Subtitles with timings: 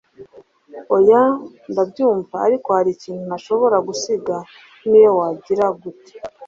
[0.87, 1.23] hoya!
[1.71, 4.35] ndabyumva ariko hari ikintu ntashobora gusiga
[4.87, 6.13] niyo wagira gute!